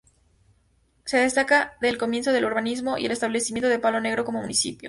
Se 1.05 1.17
destaca 1.17 1.77
el 1.79 1.99
comienzo 1.99 2.31
del 2.31 2.45
urbanismo 2.45 2.97
y 2.97 3.05
el 3.05 3.11
establecimiento 3.11 3.69
de 3.69 3.77
Palo 3.77 4.01
Negro 4.01 4.25
como 4.25 4.41
municipio. 4.41 4.79